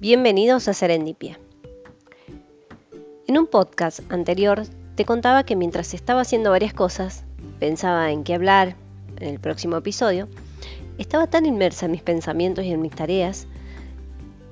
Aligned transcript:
Bienvenidos 0.00 0.68
a 0.68 0.74
Serendipia. 0.74 1.40
En 3.26 3.36
un 3.36 3.48
podcast 3.48 3.98
anterior 4.12 4.62
te 4.94 5.04
contaba 5.04 5.42
que 5.42 5.56
mientras 5.56 5.92
estaba 5.92 6.20
haciendo 6.20 6.52
varias 6.52 6.72
cosas, 6.72 7.24
pensaba 7.58 8.12
en 8.12 8.22
qué 8.22 8.34
hablar 8.34 8.76
en 9.18 9.26
el 9.26 9.40
próximo 9.40 9.76
episodio, 9.76 10.28
estaba 10.98 11.26
tan 11.26 11.46
inmersa 11.46 11.86
en 11.86 11.90
mis 11.90 12.02
pensamientos 12.02 12.64
y 12.64 12.70
en 12.70 12.80
mis 12.80 12.94
tareas, 12.94 13.48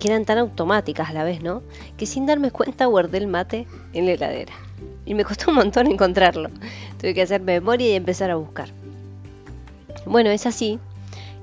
que 0.01 0.09
eran 0.09 0.25
tan 0.25 0.39
automáticas 0.39 1.11
a 1.11 1.13
la 1.13 1.23
vez, 1.23 1.41
¿no? 1.41 1.63
Que 1.97 2.07
sin 2.07 2.27
darme 2.27 2.51
cuenta 2.51 2.87
guardé 2.87 3.19
el 3.19 3.29
mate 3.29 3.69
en 3.93 4.07
la 4.07 4.15
heladera. 4.15 4.53
Y 5.05 5.15
me 5.15 5.25
costó 5.25 5.53
un 5.53 5.59
montón 5.59 5.87
encontrarlo. 5.87 6.51
Tuve 6.99 7.15
que 7.15 7.23
hacer 7.23 7.41
memoria 7.41 7.87
y 7.87 7.95
empezar 7.95 8.33
a 8.33 8.35
buscar. 8.35 8.71
Bueno, 10.07 10.31
es 10.31 10.45
así 10.45 10.81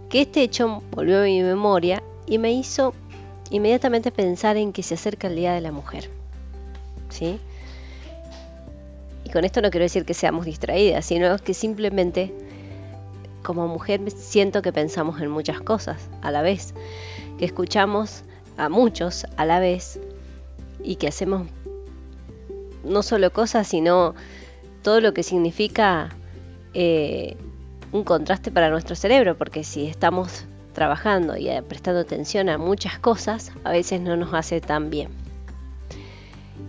que 0.10 0.24
este 0.24 0.42
hecho 0.42 0.84
volvió 0.92 1.22
a 1.22 1.24
mi 1.24 1.42
memoria 1.42 2.04
y 2.28 2.38
me 2.38 2.52
hizo 2.52 2.94
inmediatamente 3.50 4.12
pensar 4.12 4.58
en 4.58 4.74
que 4.74 4.84
se 4.84 4.96
acerca 4.96 5.28
el 5.28 5.36
Día 5.36 5.54
de 5.54 5.62
la 5.62 5.72
Mujer. 5.72 6.10
¿Sí? 7.10 7.40
Y 9.24 9.30
con 9.30 9.46
esto 9.46 9.62
no 9.62 9.70
quiero 9.70 9.84
decir 9.84 10.06
que 10.06 10.14
seamos 10.14 10.46
distraídas, 10.46 11.06
sino 11.06 11.38
que 11.38 11.54
simplemente 11.54 12.34
como 13.44 13.68
mujer 13.68 14.02
siento 14.12 14.62
que 14.62 14.72
pensamos 14.72 15.22
en 15.22 15.30
muchas 15.30 15.62
cosas 15.62 16.10
a 16.22 16.32
la 16.32 16.42
vez, 16.42 16.74
que 17.38 17.46
escuchamos 17.46 18.24
a 18.58 18.70
muchos 18.70 19.26
a 19.38 19.46
la 19.46 19.60
vez 19.60 20.00
y 20.84 20.96
que 20.96 21.08
hacemos 21.08 21.48
no 22.84 23.04
solo 23.04 23.32
cosas, 23.32 23.68
sino 23.68 24.16
todo 24.82 25.02
lo 25.02 25.14
que 25.14 25.24
significa 25.24 26.10
eh, 26.74 27.38
un 27.92 28.04
contraste 28.04 28.52
para 28.52 28.70
nuestro 28.70 28.96
cerebro, 28.96 29.38
porque 29.38 29.64
si 29.64 29.86
estamos 29.86 30.46
trabajando 30.74 31.38
y 31.38 31.50
eh, 31.50 31.62
prestando 31.62 32.02
atención 32.02 32.50
a 32.50 32.58
muchas 32.58 33.00
cosas, 33.00 33.52
a 33.64 33.72
veces 33.72 34.02
no 34.02 34.18
nos 34.18 34.34
hace 34.34 34.60
tan 34.60 34.90
bien. 34.90 35.10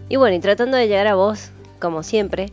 Y 0.09 0.17
bueno, 0.17 0.37
y 0.37 0.41
tratando 0.41 0.77
de 0.77 0.87
llegar 0.87 1.07
a 1.07 1.15
vos, 1.15 1.51
como 1.81 2.03
siempre, 2.03 2.53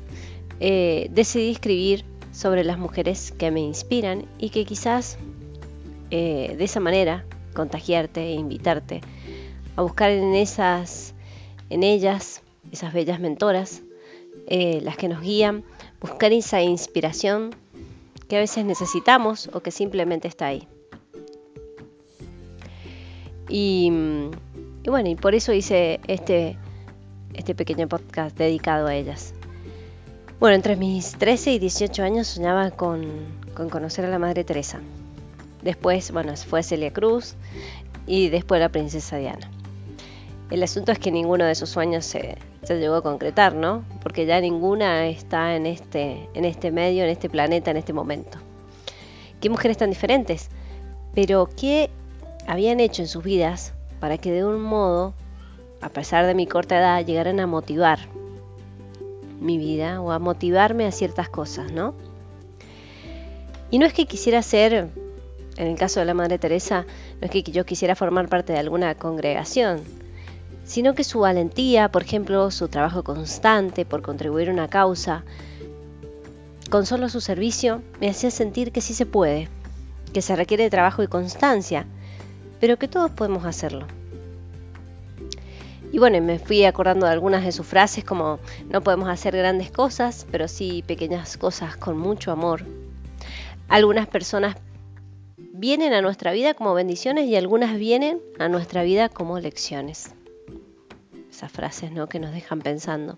eh, 0.59 1.07
decidí 1.11 1.51
escribir 1.51 2.05
sobre 2.31 2.63
las 2.63 2.77
mujeres 2.77 3.31
que 3.31 3.51
me 3.51 3.59
inspiran 3.59 4.25
y 4.39 4.49
que 4.49 4.65
quizás 4.65 5.17
eh, 6.09 6.55
de 6.57 6.63
esa 6.63 6.79
manera 6.79 7.25
contagiarte 7.53 8.21
e 8.21 8.33
invitarte 8.33 9.01
a 9.75 9.81
buscar 9.81 10.11
en 10.11 10.33
esas, 10.33 11.13
en 11.69 11.83
ellas, 11.83 12.41
esas 12.71 12.93
bellas 12.93 13.19
mentoras, 13.19 13.81
las 14.49 14.97
que 14.97 15.07
nos 15.07 15.21
guían, 15.21 15.63
buscar 16.01 16.33
esa 16.33 16.61
inspiración 16.61 17.51
que 18.27 18.35
a 18.35 18.39
veces 18.39 18.65
necesitamos 18.65 19.49
o 19.53 19.61
que 19.61 19.71
simplemente 19.71 20.27
está 20.27 20.47
ahí. 20.47 20.67
Y, 23.53 23.91
bueno, 24.85 25.09
y 25.09 25.15
por 25.15 25.35
eso 25.35 25.51
hice 25.51 25.99
este, 26.07 26.57
este 27.33 27.53
pequeño 27.53 27.89
podcast 27.89 28.37
dedicado 28.37 28.87
a 28.87 28.95
ellas. 28.95 29.33
Bueno, 30.39 30.55
entre 30.55 30.77
mis 30.77 31.11
13 31.17 31.51
y 31.51 31.59
18 31.59 32.01
años 32.01 32.27
soñaba 32.27 32.71
con, 32.71 33.05
conocer 33.69 34.05
a 34.05 34.07
la 34.07 34.19
Madre 34.19 34.45
Teresa. 34.45 34.79
Después, 35.61 36.11
bueno, 36.11 36.35
fue 36.37 36.63
Celia 36.63 36.93
Cruz 36.93 37.35
y 38.07 38.29
después 38.29 38.61
la 38.61 38.69
Princesa 38.69 39.17
Diana. 39.17 39.51
El 40.49 40.63
asunto 40.63 40.93
es 40.93 40.99
que 40.99 41.11
ninguno 41.11 41.43
de 41.43 41.51
esos 41.51 41.69
sueños 41.69 42.05
se, 42.05 42.37
se, 42.63 42.79
llegó 42.79 42.95
a 42.95 43.03
concretar, 43.03 43.53
¿no? 43.53 43.83
Porque 44.01 44.25
ya 44.25 44.39
ninguna 44.39 45.07
está 45.07 45.57
en 45.57 45.65
este, 45.65 46.29
en 46.33 46.45
este 46.45 46.71
medio, 46.71 47.03
en 47.03 47.09
este 47.09 47.29
planeta, 47.29 47.69
en 47.69 47.77
este 47.77 47.91
momento. 47.91 48.37
Qué 49.41 49.49
mujeres 49.49 49.77
tan 49.77 49.89
diferentes, 49.89 50.49
pero 51.13 51.49
qué 51.55 51.89
habían 52.47 52.79
hecho 52.79 53.01
en 53.01 53.07
sus 53.07 53.23
vidas 53.23 53.73
para 53.99 54.17
que 54.17 54.31
de 54.31 54.45
un 54.45 54.61
modo, 54.61 55.13
a 55.81 55.89
pesar 55.89 56.25
de 56.25 56.35
mi 56.35 56.47
corta 56.47 56.77
edad, 56.77 57.05
llegaran 57.05 57.39
a 57.39 57.47
motivar 57.47 57.99
mi 59.39 59.57
vida 59.57 60.01
o 60.01 60.11
a 60.11 60.19
motivarme 60.19 60.85
a 60.85 60.91
ciertas 60.91 61.29
cosas, 61.29 61.71
¿no? 61.71 61.93
Y 63.69 63.79
no 63.79 63.85
es 63.85 63.93
que 63.93 64.05
quisiera 64.05 64.41
ser, 64.41 64.89
en 65.57 65.67
el 65.67 65.77
caso 65.77 65.99
de 65.99 66.05
la 66.05 66.13
Madre 66.13 66.37
Teresa, 66.37 66.85
no 67.19 67.25
es 67.25 67.31
que 67.31 67.43
yo 67.43 67.65
quisiera 67.65 67.95
formar 67.95 68.27
parte 68.27 68.53
de 68.53 68.59
alguna 68.59 68.95
congregación, 68.95 69.81
sino 70.65 70.93
que 70.93 71.03
su 71.03 71.19
valentía, 71.19 71.89
por 71.89 72.03
ejemplo, 72.03 72.51
su 72.51 72.67
trabajo 72.67 73.03
constante 73.03 73.85
por 73.85 74.01
contribuir 74.01 74.49
a 74.49 74.53
una 74.53 74.67
causa, 74.67 75.23
con 76.69 76.85
solo 76.85 77.09
su 77.09 77.19
servicio, 77.19 77.81
me 77.99 78.09
hacía 78.09 78.31
sentir 78.31 78.71
que 78.71 78.81
sí 78.81 78.93
se 78.93 79.05
puede, 79.05 79.49
que 80.13 80.21
se 80.21 80.35
requiere 80.35 80.63
de 80.63 80.69
trabajo 80.69 81.03
y 81.03 81.07
constancia, 81.07 81.85
pero 82.61 82.77
que 82.77 82.87
todos 82.87 83.11
podemos 83.11 83.43
hacerlo. 83.43 83.87
Y 85.91 85.99
bueno, 85.99 86.21
me 86.21 86.39
fui 86.39 86.63
acordando 86.63 87.05
de 87.05 87.11
algunas 87.11 87.43
de 87.43 87.51
sus 87.51 87.67
frases 87.67 88.05
como 88.05 88.39
no 88.69 88.81
podemos 88.81 89.09
hacer 89.09 89.35
grandes 89.35 89.71
cosas, 89.71 90.25
pero 90.31 90.47
sí 90.47 90.83
pequeñas 90.87 91.35
cosas 91.35 91.75
con 91.75 91.97
mucho 91.97 92.31
amor. 92.31 92.63
Algunas 93.67 94.07
personas 94.07 94.55
vienen 95.37 95.91
a 95.91 96.01
nuestra 96.01 96.31
vida 96.31 96.53
como 96.53 96.73
bendiciones 96.73 97.25
y 97.27 97.35
algunas 97.35 97.77
vienen 97.77 98.21
a 98.39 98.47
nuestra 98.47 98.83
vida 98.83 99.09
como 99.09 99.39
lecciones. 99.39 100.13
Esas 101.29 101.51
frases 101.51 101.91
¿no? 101.91 102.07
que 102.07 102.19
nos 102.19 102.31
dejan 102.31 102.61
pensando. 102.61 103.17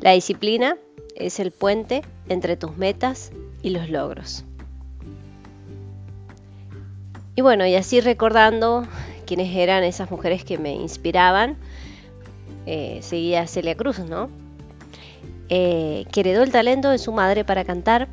La 0.00 0.12
disciplina 0.12 0.78
es 1.14 1.38
el 1.38 1.52
puente 1.52 2.02
entre 2.28 2.56
tus 2.56 2.76
metas 2.76 3.30
y 3.62 3.70
los 3.70 3.88
logros. 3.88 4.44
Y 7.36 7.40
bueno, 7.42 7.66
y 7.66 7.74
así 7.74 8.00
recordando 8.00 8.86
quiénes 9.26 9.54
eran 9.56 9.82
esas 9.82 10.10
mujeres 10.10 10.44
que 10.44 10.56
me 10.56 10.72
inspiraban, 10.72 11.56
eh, 12.66 13.00
seguía 13.02 13.46
Celia 13.46 13.74
Cruz, 13.74 13.98
¿no? 13.98 14.28
Eh, 15.48 16.06
que 16.12 16.20
heredó 16.20 16.42
el 16.42 16.52
talento 16.52 16.90
de 16.90 16.98
su 16.98 17.12
madre 17.12 17.44
para 17.44 17.64
cantar, 17.64 18.08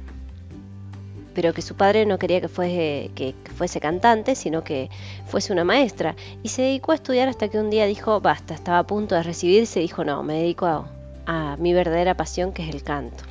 pero 1.36 1.54
que 1.54 1.62
su 1.62 1.76
padre 1.76 2.06
no 2.06 2.18
quería 2.18 2.42
que 2.42 2.48
fuese, 2.48 3.12
que, 3.16 3.36
fuese 3.56 3.80
cantante, 3.80 4.36
sino 4.36 4.64
que 4.64 4.90
fuese 5.28 5.54
una 5.54 5.64
maestra. 5.64 6.16
Y 6.42 6.50
se 6.50 6.64
dedicó 6.64 6.92
a 6.92 6.96
estudiar 6.96 7.30
hasta 7.30 7.48
que 7.48 7.60
un 7.60 7.70
día 7.70 7.86
dijo, 7.86 8.20
basta, 8.22 8.56
estaba 8.56 8.80
a 8.80 8.88
punto 8.88 9.16
de 9.16 9.24
recibirse 9.24 9.80
dijo, 9.80 10.04
no, 10.04 10.24
me 10.24 10.34
dedico 10.34 10.66
a, 10.66 10.90
a 11.28 11.58
mi 11.58 11.74
verdadera 11.74 12.18
pasión, 12.18 12.52
que 12.52 12.68
es 12.68 12.74
el 12.74 12.84
canto. 12.84 13.24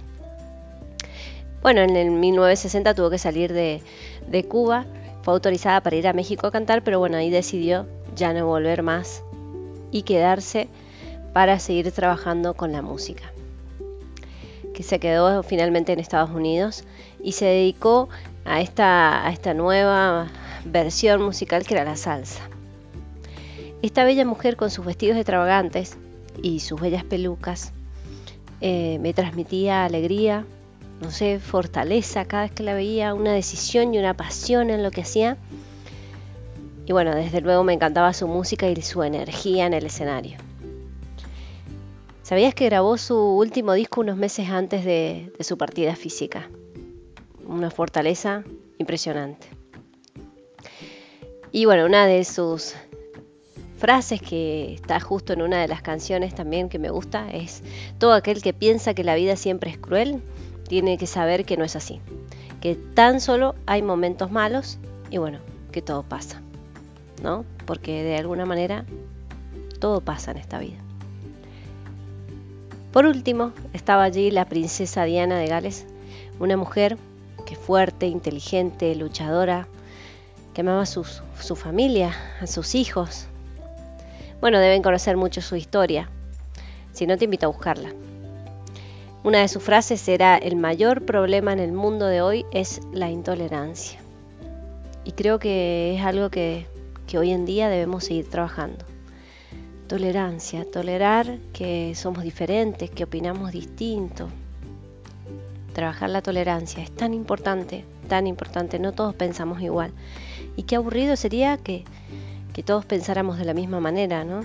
Bueno, 1.63 1.83
en 1.83 1.97
el 1.97 2.11
1960 2.11 2.95
tuvo 2.95 3.11
que 3.11 3.19
salir 3.19 3.53
de, 3.53 3.83
de 4.29 4.45
Cuba 4.45 4.87
fue 5.23 5.35
autorizada 5.35 5.83
para 5.83 5.97
ir 5.97 6.09
a 6.09 6.13
México 6.13 6.47
a 6.47 6.51
cantar, 6.51 6.83
pero 6.83 6.99
bueno, 6.99 7.17
ahí 7.17 7.31
decidió 7.31 7.87
ya 8.17 8.33
no 8.33 8.47
volver 8.47 8.83
más 8.83 9.23
y 9.91 10.03
quedarse 10.03 10.69
para 11.33 11.59
seguir 11.59 11.91
trabajando 11.93 12.55
con 12.55 12.73
la 12.73 12.83
música. 12.83 13.33
Que 14.75 14.83
se 14.83 14.99
quedó 14.99 15.43
finalmente 15.43 15.93
en 15.93 16.01
Estados 16.01 16.31
Unidos 16.31 16.85
y 17.23 17.33
se 17.33 17.47
dedicó 17.47 18.09
a 18.45 18.61
esta, 18.61 19.27
a 19.27 19.31
esta 19.31 19.55
nueva 19.55 20.29
versión 20.65 21.23
musical 21.23 21.67
que 21.67 21.75
era 21.75 21.85
la 21.85 21.97
salsa. 21.97 22.49
Esta 23.83 24.05
bella 24.05 24.25
mujer 24.25 24.57
con 24.57 24.71
sus 24.71 24.85
vestidos 24.85 25.17
extravagantes 25.17 25.97
y 26.43 26.61
sus 26.61 26.81
bellas 26.81 27.05
pelucas 27.05 27.73
eh, 28.61 28.99
me 29.01 29.15
transmitía 29.15 29.85
alegría, 29.85 30.45
no 31.01 31.11
sé, 31.11 31.41
fortaleza 31.41 32.27
cada 32.27 32.45
vez 32.45 32.53
que 32.53 32.63
la 32.63 32.75
veía, 32.75 33.15
una 33.15 33.33
decisión 33.33 33.95
y 33.95 33.99
una 33.99 34.15
pasión 34.15 34.71
en 34.71 34.83
lo 34.83 34.91
que 34.91 35.01
hacía. 35.01 35.39
Y 36.87 36.93
bueno, 36.93 37.15
desde 37.15 37.41
luego 37.41 37.65
me 37.65 37.73
encantaba 37.73 38.13
su 38.13 38.29
música 38.29 38.69
y 38.69 38.83
su 38.83 39.03
energía 39.03 39.67
en 39.67 39.75
el 39.75 39.87
escenario. 39.87 40.39
¿Sabías 42.23 42.55
que 42.55 42.67
grabó 42.67 42.97
su 42.97 43.17
último 43.17 43.73
disco 43.73 44.03
unos 44.03 44.17
meses 44.17 44.49
antes 44.51 44.85
de, 44.85 45.33
su 45.41 45.59
partida 45.59 45.97
física? 45.97 46.49
Una 47.47 47.71
fortaleza 47.71 48.45
impresionante. 48.79 49.49
Y 51.51 51.65
bueno, 51.65 51.87
una 51.87 52.07
de 52.07 52.25
sus 52.25 52.75
frases 53.79 54.21
que 54.21 54.75
está 54.75 55.01
justo 55.01 55.33
en 55.33 55.43
una 55.43 55.61
de 55.61 55.67
las 55.67 55.83
canciones 55.83 56.35
también 56.35 56.69
que 56.69 56.79
me 56.79 56.91
gusta 56.91 57.31
es, 57.31 57.63
todo 57.99 58.13
aquel 58.13 58.43
que 58.43 58.53
piensa 58.53 58.95
que 58.95 59.03
la 59.03 59.17
vida 59.17 59.35
siempre 59.35 59.71
es 59.71 59.79
cruel, 59.79 60.23
tiene 60.71 60.99
que 60.99 61.09
saber 61.09 61.45
que 61.45 61.57
no 61.57 61.65
es 61.65 61.75
así, 61.75 62.01
que 62.61 62.77
tan 62.77 63.21
solo 63.21 63.57
hay 63.67 63.83
momentos 63.83 64.31
malos 64.31 64.79
y 65.11 65.19
bueno, 65.19 65.41
que 65.73 65.83
todo 65.83 66.05
pasa, 66.05 66.43
¿no? 67.25 67.45
Porque 67.67 68.05
de 68.05 68.17
alguna 68.17 68.47
manera 68.47 68.85
todo 69.81 70.01
pasa 70.01 70.31
en 70.31 70.37
esta 70.37 70.61
vida. 70.61 70.79
Por 72.93 73.05
último, 73.05 73.51
estaba 73.73 74.05
allí 74.05 74.31
la 74.31 74.45
princesa 74.45 75.03
Diana 75.03 75.41
de 75.41 75.49
Gales, 75.49 75.87
una 76.39 76.57
mujer 76.57 76.97
que 77.47 77.57
fuerte, 77.57 78.07
inteligente, 78.07 78.95
luchadora, 78.95 79.67
que 80.55 80.61
amaba 80.61 80.83
a 80.83 80.87
su, 80.87 81.03
su 81.05 81.57
familia, 81.57 82.15
a 82.41 82.47
sus 82.47 82.77
hijos. 82.77 83.27
Bueno, 84.41 84.61
deben 84.61 84.83
conocer 84.83 85.17
mucho 85.17 85.41
su 85.41 85.57
historia. 85.57 86.09
Si 86.93 87.09
no, 87.09 87.19
te 87.19 87.25
invito 87.25 87.47
a 87.47 87.51
buscarla. 87.51 87.91
Una 89.23 89.41
de 89.41 89.49
sus 89.49 89.63
frases 89.63 90.09
era, 90.09 90.39
el 90.39 90.57
mayor 90.57 91.05
problema 91.05 91.53
en 91.53 91.59
el 91.59 91.73
mundo 91.73 92.07
de 92.07 92.23
hoy 92.23 92.47
es 92.53 92.81
la 92.91 93.11
intolerancia. 93.11 94.01
Y 95.05 95.13
creo 95.13 95.39
que 95.39 95.95
es 95.95 96.03
algo 96.03 96.31
que, 96.31 96.67
hoy 97.19 97.31
en 97.33 97.45
día 97.45 97.69
debemos 97.69 98.05
seguir 98.05 98.31
trabajando. 98.31 98.87
tolerancia, 99.89 100.65
tolerar 100.71 101.39
que 101.53 101.95
somos 101.97 102.23
diferentes, 102.23 102.89
que 102.91 103.05
opinamos 103.05 103.53
distinto. 103.53 104.29
Trabajar 105.75 106.09
la 106.09 106.23
tolerancia 106.23 106.83
es 106.83 106.91
tan 106.91 107.13
importante, 107.13 107.85
tan 108.09 108.27
importante, 108.27 108.79
no 108.79 108.93
todos 108.93 109.15
pensamos 109.15 109.61
igual. 109.61 109.93
Y 110.57 110.63
qué 110.63 110.77
aburrido 110.77 111.17
sería 111.17 111.59
que, 111.59 111.85
que 112.55 112.63
todos 112.63 112.87
pensáramos 112.87 113.37
de 113.37 113.45
la 113.45 113.53
misma 113.53 113.81
manera, 113.81 114.25
¿no? 114.25 114.45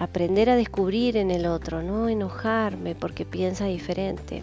Aprender 0.00 0.48
a 0.48 0.56
descubrir 0.56 1.18
en 1.18 1.30
el 1.30 1.44
otro, 1.44 1.82
no 1.82 2.08
enojarme 2.08 2.94
porque 2.94 3.26
piensa 3.26 3.66
diferente. 3.66 4.42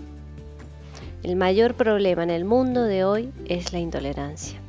El 1.23 1.35
mayor 1.35 1.73
problema 1.73 2.21
en 2.21 2.29
el 2.29 2.45
mundo 2.45 2.83
de 2.83 3.03
hoy 3.03 3.31
es 3.47 3.73
la 3.73 3.79
intolerancia. 3.79 4.59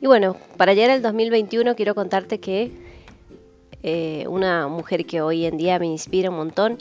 Y 0.00 0.06
bueno, 0.06 0.38
para 0.56 0.72
llegar 0.72 0.90
al 0.90 1.02
2021 1.02 1.76
quiero 1.76 1.94
contarte 1.94 2.40
que 2.40 2.72
eh, 3.82 4.24
una 4.26 4.68
mujer 4.68 5.04
que 5.04 5.20
hoy 5.20 5.44
en 5.44 5.58
día 5.58 5.78
me 5.78 5.86
inspira 5.86 6.30
un 6.30 6.36
montón, 6.36 6.78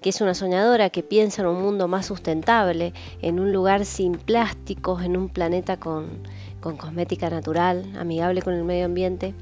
que 0.00 0.10
es 0.10 0.20
una 0.20 0.32
soñadora 0.32 0.90
que 0.90 1.02
piensa 1.02 1.42
en 1.42 1.48
un 1.48 1.60
mundo 1.60 1.88
más 1.88 2.06
sustentable, 2.06 2.92
en 3.20 3.40
un 3.40 3.52
lugar 3.52 3.84
sin 3.84 4.12
plásticos, 4.12 5.02
en 5.02 5.16
un 5.16 5.28
planeta 5.28 5.76
con, 5.76 6.06
con 6.60 6.76
cosmética 6.76 7.30
natural, 7.30 7.84
amigable 7.98 8.42
con 8.42 8.54
el 8.54 8.62
medio 8.62 8.84
ambiente, 8.84 9.34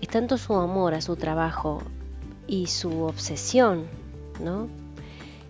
es 0.00 0.08
tanto 0.08 0.38
su 0.38 0.54
amor 0.54 0.94
a 0.94 1.00
su 1.00 1.16
trabajo 1.16 1.82
y 2.46 2.66
su 2.66 3.02
obsesión, 3.02 3.84
¿no? 4.42 4.68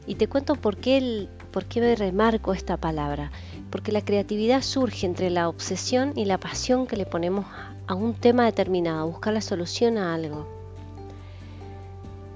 Y 0.07 0.15
te 0.15 0.29
cuento 0.29 0.55
por 0.55 0.77
qué, 0.77 1.29
me 1.77 1.97
remarco 1.97 2.53
esta 2.53 2.77
palabra 2.77 3.33
porque 3.71 3.93
la 3.93 4.03
creatividad 4.03 4.63
surge 4.63 5.07
entre 5.07 5.31
la 5.31 5.49
obsesión 5.49 6.13
y 6.15 6.25
la 6.25 6.39
pasión 6.39 6.87
que 6.87 6.97
le 6.97 7.07
ponemos 7.07 7.45
a 7.87 7.95
un 7.95 8.15
tema 8.15 8.45
determinado, 8.45 9.01
a 9.01 9.05
buscar 9.05 9.33
la 9.35 9.41
solución 9.41 9.99
a 9.99 10.15
algo. 10.15 10.47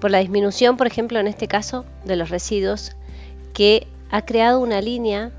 Por 0.01 0.11
la 0.11 0.19
disminución, 0.19 0.77
por 0.77 0.87
ejemplo, 0.87 1.19
en 1.21 1.27
este 1.27 1.47
caso, 1.47 1.85
de 2.05 2.17
los 2.17 2.31
residuos, 2.31 2.93
que 3.53 3.87
ha 4.11 4.25
creado 4.25 4.61
una 4.61 4.81
línea, 4.81 5.31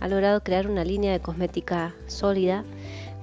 ha 0.00 0.08
logrado 0.08 0.42
crear 0.42 0.68
una 0.68 0.84
línea 0.84 1.12
de 1.12 1.20
cosmética 1.20 1.94
sólida, 2.08 2.64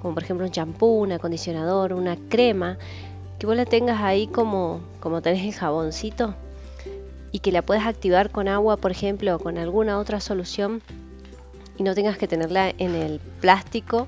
como 0.02 0.14
por 0.14 0.24
ejemplo 0.24 0.46
un 0.46 0.52
champú, 0.52 1.02
un 1.02 1.12
acondicionador, 1.12 1.94
una 1.94 2.18
crema, 2.30 2.78
que 3.38 3.46
vos 3.46 3.56
la 3.56 3.66
tengas 3.66 4.02
ahí 4.02 4.28
como, 4.28 4.82
como 5.00 5.22
tenés 5.22 5.44
el 5.44 5.54
jaboncito 5.54 6.36
y 7.32 7.40
que 7.40 7.52
la 7.52 7.62
puedas 7.62 7.86
activar 7.86 8.32
con 8.32 8.48
agua, 8.48 8.78
por 8.78 8.92
ejemplo, 8.92 9.36
o 9.36 9.40
con 9.40 9.58
alguna 9.58 9.98
otra 10.00 10.20
solución 10.20 10.82
y 11.78 11.84
no 11.84 11.96
tengas 11.96 12.18
que 12.18 12.28
tenerla 12.28 12.70
en 12.78 12.96
el 12.96 13.20
plástico 13.40 14.08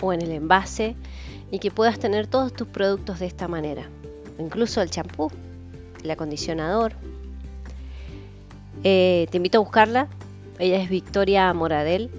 o 0.00 0.12
en 0.12 0.22
el 0.22 0.32
envase 0.32 0.96
y 1.50 1.60
que 1.60 1.70
puedas 1.70 1.98
tener 1.98 2.26
todos 2.26 2.52
tus 2.52 2.66
productos 2.66 3.20
de 3.20 3.26
esta 3.26 3.46
manera, 3.46 3.88
incluso 4.38 4.82
el 4.82 4.90
champú, 4.90 5.30
el 6.02 6.10
acondicionador. 6.10 6.92
Eh, 8.82 9.28
te 9.30 9.36
invito 9.36 9.58
a 9.58 9.60
buscarla, 9.60 10.08
ella 10.58 10.82
es 10.82 10.88
Victoria 10.90 11.52
Moradel, 11.52 12.10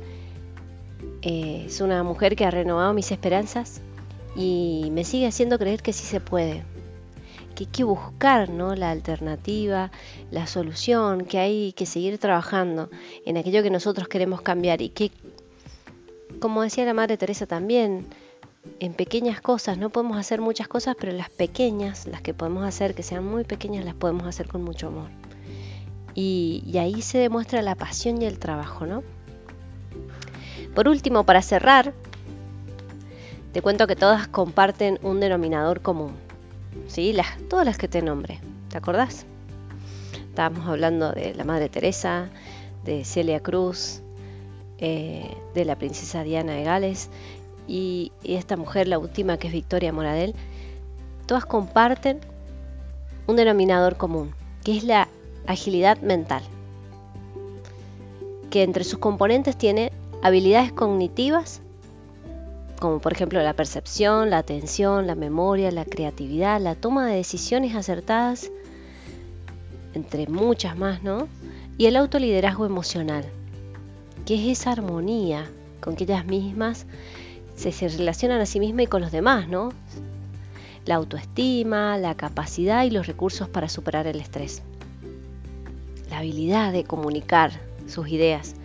eh, 1.21 1.63
es 1.65 1.81
una 1.81 2.03
mujer 2.03 2.35
que 2.35 2.45
ha 2.45 2.51
renovado 2.51 2.93
mis 2.93 3.11
esperanzas 3.11 3.81
y 4.35 4.89
me 4.91 5.03
sigue 5.03 5.27
haciendo 5.27 5.57
creer 5.57 5.81
que 5.81 5.93
sí 5.93 6.05
se 6.05 6.19
puede, 6.19 6.63
que 7.55 7.63
hay 7.63 7.69
que 7.71 7.83
buscar 7.83 8.49
¿no? 8.49 8.75
la 8.75 8.91
alternativa, 8.91 9.91
la 10.29 10.45
solución, 10.45 11.25
que 11.25 11.39
hay 11.39 11.73
que 11.73 11.87
seguir 11.87 12.19
trabajando 12.19 12.89
en 13.25 13.37
aquello 13.37 13.63
que 13.63 13.71
nosotros 13.71 14.07
queremos 14.07 14.41
cambiar 14.41 14.81
y 14.81 14.89
que, 14.89 15.11
como 16.39 16.61
decía 16.61 16.85
la 16.85 16.93
Madre 16.93 17.17
Teresa 17.17 17.47
también, 17.47 18.05
en 18.79 18.93
pequeñas 18.93 19.41
cosas, 19.41 19.77
no 19.77 19.89
podemos 19.89 20.17
hacer 20.17 20.39
muchas 20.39 20.67
cosas, 20.67 20.95
pero 20.99 21.13
las 21.13 21.29
pequeñas, 21.29 22.05
las 22.05 22.21
que 22.21 22.33
podemos 22.35 22.63
hacer, 22.63 22.93
que 22.93 23.01
sean 23.01 23.25
muy 23.25 23.43
pequeñas, 23.43 23.85
las 23.85 23.95
podemos 23.95 24.27
hacer 24.27 24.47
con 24.47 24.61
mucho 24.63 24.87
amor. 24.87 25.09
Y, 26.13 26.63
y 26.65 26.77
ahí 26.79 27.01
se 27.01 27.17
demuestra 27.17 27.61
la 27.61 27.75
pasión 27.75 28.21
y 28.21 28.25
el 28.25 28.39
trabajo, 28.39 28.85
¿no? 28.85 29.03
Por 30.75 30.87
último, 30.87 31.23
para 31.23 31.41
cerrar, 31.41 31.93
te 33.53 33.61
cuento 33.61 33.87
que 33.87 33.95
todas 33.95 34.27
comparten 34.27 34.99
un 35.01 35.19
denominador 35.19 35.81
común 35.81 36.27
¿sí? 36.87 37.13
Las, 37.13 37.37
todas 37.49 37.65
las 37.65 37.77
que 37.77 37.87
te 37.87 38.01
nombré, 38.01 38.39
¿te 38.69 38.77
acordás? 38.77 39.25
Estábamos 40.29 40.67
hablando 40.67 41.11
de 41.11 41.33
la 41.33 41.43
Madre 41.43 41.69
Teresa, 41.69 42.29
de 42.85 43.03
Celia 43.03 43.39
Cruz, 43.39 44.01
eh, 44.77 45.35
de 45.55 45.65
la 45.65 45.75
princesa 45.75 46.23
Diana 46.23 46.53
de 46.53 46.63
Gales 46.63 47.09
y, 47.67 48.11
y, 48.23 48.35
esta 48.35 48.55
mujer, 48.55 48.87
la 48.87 48.99
última 48.99 49.37
que 49.37 49.47
es 49.47 49.53
Victoria 49.53 49.91
Moradel, 49.91 50.35
todas 51.25 51.45
comparten 51.45 52.19
un 53.25 53.35
denominador 53.35 53.97
común, 53.97 54.33
que 54.63 54.77
es 54.77 54.83
la 54.83 55.07
agilidad 55.47 55.97
mental, 56.01 56.43
que 58.51 58.63
entre 58.63 58.83
sus 58.83 58.99
componentes 58.99 59.57
tiene 59.57 59.91
habilidades 60.27 60.71
cognitivas 60.71 61.61
como 62.79 62.99
por 62.99 63.13
ejemplo 63.13 63.41
la 63.41 63.53
percepción, 63.53 64.29
la 64.29 64.37
atención, 64.37 65.07
la 65.07 65.15
memoria, 65.15 65.71
la 65.71 65.85
creatividad, 65.85 66.61
la 66.61 66.75
toma 66.75 67.07
de 67.07 67.15
decisiones 67.15 67.75
acertadas, 67.75 68.51
entre 69.93 70.27
muchas 70.27 70.77
más, 70.77 71.01
¿no? 71.03 71.27
Y 71.77 71.87
el 71.87 71.95
autoliderazgo 71.95 72.65
emocional, 72.65 73.25
que 74.25 74.35
es 74.35 74.59
esa 74.59 74.71
armonía 74.71 75.49
con 75.79 75.95
que 75.95 76.03
ellas 76.03 76.25
mismas 76.25 76.85
se, 77.55 77.71
se 77.71 77.87
relacionan 77.87 78.41
a 78.41 78.45
sí 78.45 78.59
mismas 78.59 78.83
y 78.83 78.87
con 78.87 79.01
los 79.01 79.11
demás, 79.11 79.47
¿no? 79.47 79.69
La 80.85 80.95
autoestima, 80.95 81.97
la 81.97 82.15
capacidad 82.15 82.83
y 82.83 82.91
los 82.91 83.07
recursos 83.07 83.49
para 83.49 83.69
superar 83.69 84.07
el 84.07 84.19
estrés. 84.19 84.61
La 86.09 86.19
habilidad 86.19 86.71
de 86.71 86.83
comunicar 86.83 87.51
sus 87.87 88.07
ideas 88.07 88.55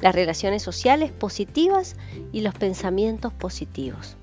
las 0.00 0.14
relaciones 0.14 0.62
sociales 0.62 1.12
positivas 1.12 1.96
y 2.32 2.40
los 2.40 2.54
pensamientos 2.54 3.32
positivos. 3.32 4.16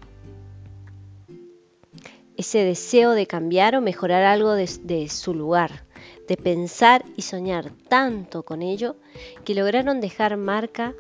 Ese 2.36 2.60
deseo 2.60 3.12
de 3.12 3.26
cambiar 3.26 3.76
o 3.76 3.82
mejorar 3.82 4.24
algo 4.24 4.52
de, 4.52 5.10
su 5.10 5.34
lugar, 5.34 5.84
de 6.28 6.38
pensar 6.38 7.04
y 7.16 7.24
soñar 7.24 7.72
tanto 7.90 8.44
con 8.44 8.62
ello 8.62 8.96
que 9.44 9.56
lograron 9.56 10.02
dejar 10.02 10.38
marca 10.38 10.94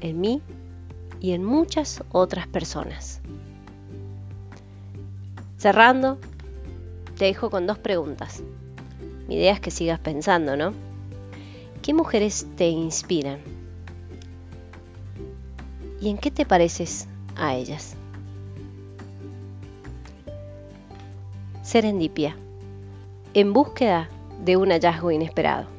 en 0.00 0.20
mí 0.20 0.40
y 1.20 1.32
en 1.32 1.44
muchas 1.44 2.02
otras 2.10 2.46
personas. 2.46 3.20
Cerrando, 5.58 6.18
te 7.18 7.26
dejo 7.26 7.50
con 7.50 7.66
dos 7.66 7.78
preguntas. 7.78 8.42
Mi 9.28 9.36
idea 9.36 9.52
es 9.52 9.60
que 9.60 9.70
sigas 9.70 10.00
pensando, 10.00 10.56
¿no? 10.56 10.72
¿Qué 11.82 11.94
mujeres 11.94 12.46
te 12.56 12.68
inspiran? 12.68 13.61
¿Y 16.02 16.10
en 16.10 16.18
qué 16.18 16.32
te 16.32 16.44
pareces 16.44 17.06
a 17.36 17.54
ellas? 17.54 17.94
Serendipia, 21.62 22.36
en 23.34 23.52
búsqueda 23.52 24.08
de 24.44 24.56
un 24.56 24.72
hallazgo 24.72 25.12
inesperado. 25.12 25.71